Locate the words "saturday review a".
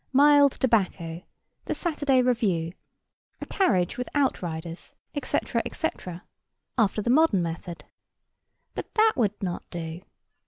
1.75-3.45